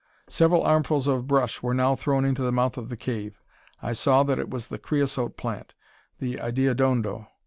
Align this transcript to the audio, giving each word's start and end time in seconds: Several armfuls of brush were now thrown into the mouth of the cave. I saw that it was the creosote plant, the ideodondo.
Several 0.29 0.63
armfuls 0.63 1.07
of 1.07 1.27
brush 1.27 1.61
were 1.61 1.75
now 1.75 1.93
thrown 1.95 2.25
into 2.25 2.41
the 2.41 2.51
mouth 2.51 2.75
of 2.75 2.89
the 2.89 2.97
cave. 2.97 3.39
I 3.83 3.93
saw 3.93 4.23
that 4.23 4.39
it 4.39 4.49
was 4.49 4.65
the 4.69 4.79
creosote 4.79 5.37
plant, 5.37 5.75
the 6.17 6.37
ideodondo. 6.37 7.27